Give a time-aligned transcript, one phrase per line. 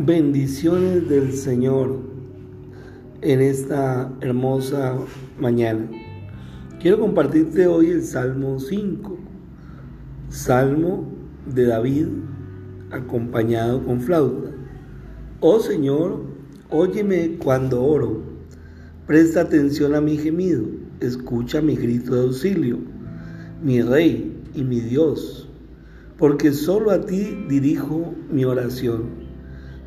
[0.00, 1.98] Bendiciones del Señor
[3.20, 4.96] en esta hermosa
[5.40, 5.90] mañana.
[6.80, 9.18] Quiero compartirte hoy el Salmo 5,
[10.28, 11.12] Salmo
[11.52, 12.06] de David
[12.92, 14.50] acompañado con flauta.
[15.40, 16.22] Oh Señor,
[16.70, 18.22] óyeme cuando oro,
[19.04, 20.64] presta atención a mi gemido,
[21.00, 22.78] escucha mi grito de auxilio,
[23.64, 25.48] mi Rey y mi Dios,
[26.18, 29.27] porque solo a ti dirijo mi oración.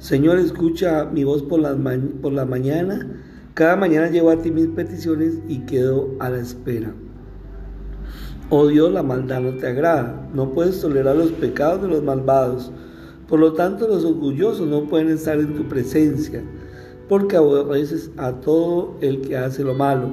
[0.02, 1.78] Señor, escucha mi voz por la,
[2.24, 3.08] por la mañana.
[3.54, 6.92] Cada mañana llevo a ti mis peticiones y quedo a la espera.
[8.50, 10.28] Oh Dios, la maldad no te agrada.
[10.34, 12.72] No puedes tolerar los pecados de los malvados.
[13.28, 16.42] Por lo tanto, los orgullosos no pueden estar en tu presencia,
[17.08, 20.10] porque aborreces a todo el que hace lo malo.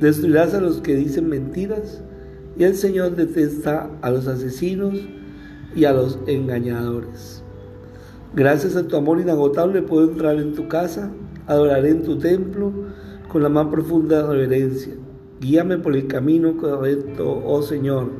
[0.00, 2.02] Destruirás a los que dicen mentiras,
[2.58, 4.98] y el Señor detesta a los asesinos
[5.74, 7.43] y a los engañadores.
[8.36, 11.12] Gracias a tu amor inagotable puedo entrar en tu casa,
[11.46, 12.72] adoraré en tu templo
[13.28, 14.94] con la más profunda reverencia.
[15.40, 18.10] Guíame por el camino correcto, oh Señor,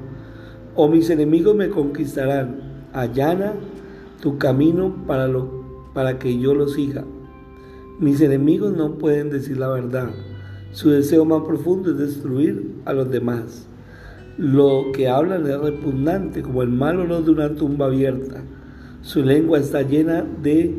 [0.76, 2.60] o mis enemigos me conquistarán.
[2.92, 3.54] Allana
[4.20, 7.04] tu camino para, lo, para que yo lo siga.
[7.98, 10.10] Mis enemigos no pueden decir la verdad.
[10.70, 13.66] Su deseo más profundo es destruir a los demás.
[14.38, 18.44] Lo que hablan es repugnante como el mal olor de una tumba abierta.
[19.04, 20.74] Su lengua está llena de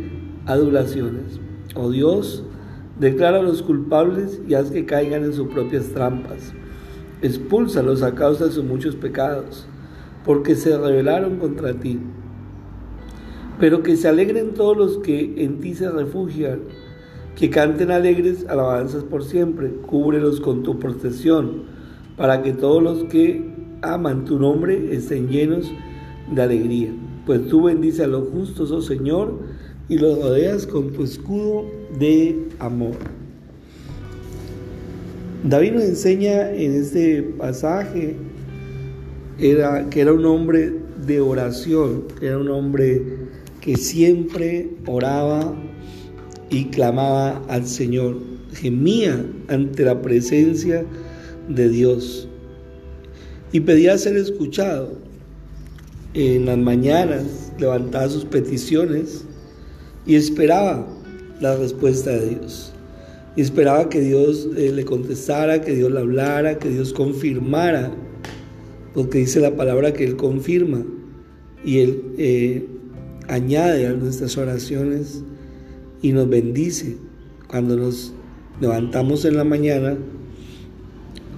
[0.47, 1.39] adulaciones.
[1.75, 2.43] Oh Dios,
[2.99, 6.51] declara a los culpables y haz que caigan en sus propias trampas.
[7.21, 9.67] Expúlsalos a causa de sus muchos pecados,
[10.25, 11.99] porque se rebelaron contra ti.
[13.59, 16.61] Pero que se alegren todos los que en ti se refugian,
[17.35, 19.69] que canten alegres alabanzas por siempre.
[19.85, 21.65] Cúbrelos con tu protección,
[22.17, 25.71] para que todos los que aman tu nombre estén llenos
[26.33, 26.89] de alegría
[27.25, 29.39] pues tú bendices a los justos, oh Señor,
[29.89, 31.65] y los rodeas con tu escudo
[31.99, 32.95] de amor.
[35.43, 38.15] David nos enseña en este pasaje
[39.37, 40.73] que era un hombre
[41.05, 43.03] de oración, que era un hombre
[43.61, 45.53] que siempre oraba
[46.49, 48.17] y clamaba al Señor,
[48.53, 50.85] gemía ante la presencia
[51.49, 52.27] de Dios
[53.51, 55.04] y pedía ser escuchado
[56.15, 59.25] en las mañanas levantaba sus peticiones
[60.05, 60.87] y esperaba
[61.41, 62.71] la respuesta de Dios.
[63.35, 67.91] Y esperaba que Dios eh, le contestara, que Dios le hablara, que Dios confirmara,
[68.93, 70.85] porque dice la palabra que Él confirma
[71.65, 72.65] y Él eh,
[73.27, 75.21] añade a nuestras oraciones
[76.01, 76.95] y nos bendice
[77.49, 78.13] cuando nos
[78.61, 79.97] levantamos en la mañana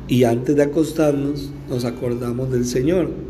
[0.08, 3.27] y antes de acostarnos nos acordamos del Señor.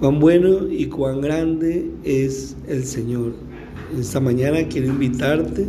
[0.00, 3.32] Cuán bueno y cuán grande es el Señor.
[3.96, 5.66] Esta mañana quiero invitarte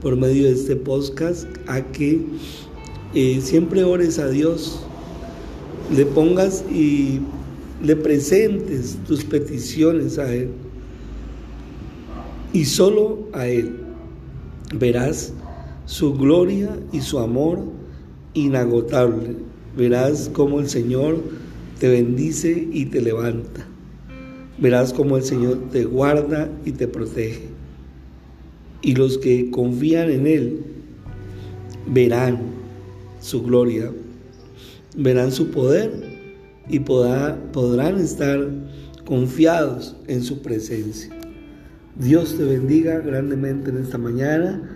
[0.00, 2.22] por medio de este podcast a que
[3.12, 4.80] eh, siempre ores a Dios,
[5.94, 7.20] le pongas y
[7.82, 10.48] le presentes tus peticiones a Él.
[12.54, 13.76] Y solo a Él
[14.74, 15.34] verás
[15.84, 17.58] su gloria y su amor
[18.32, 19.36] inagotable.
[19.76, 21.18] Verás cómo el Señor
[21.82, 23.66] te bendice y te levanta.
[24.56, 27.48] Verás cómo el Señor te guarda y te protege.
[28.82, 30.60] Y los que confían en Él
[31.88, 32.38] verán
[33.20, 33.90] su gloria,
[34.96, 35.90] verán su poder
[36.68, 38.48] y podrán estar
[39.04, 41.12] confiados en su presencia.
[41.96, 44.70] Dios te bendiga grandemente en esta mañana.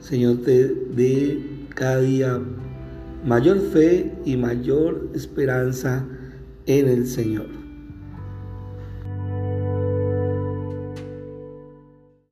[0.00, 2.38] Señor, te dé cada día
[3.24, 6.06] mayor fe y mayor esperanza
[6.66, 7.69] en el Señor.